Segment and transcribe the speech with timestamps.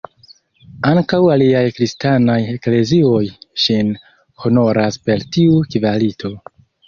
[0.91, 3.21] Ankaŭ aliaj kristanaj eklezioj
[3.65, 3.93] ŝin
[4.45, 6.33] honoras per tiu kvalito.